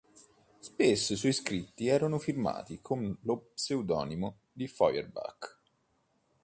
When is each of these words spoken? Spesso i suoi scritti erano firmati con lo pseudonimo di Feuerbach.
Spesso 0.59 1.13
i 1.13 1.15
suoi 1.15 1.31
scritti 1.31 1.85
erano 1.87 2.17
firmati 2.17 2.81
con 2.81 3.15
lo 3.21 3.51
pseudonimo 3.53 4.39
di 4.51 4.67
Feuerbach. 4.67 5.59